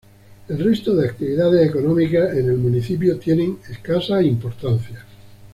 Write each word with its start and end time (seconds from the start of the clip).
El 0.47 0.57
resto 0.57 0.95
de 0.95 1.07
actividades 1.07 1.69
económicas 1.69 2.31
en 2.35 2.49
el 2.49 2.57
municipio 2.57 3.19
tienen 3.19 3.59
escasa 3.69 4.19
importancia. 4.23 5.05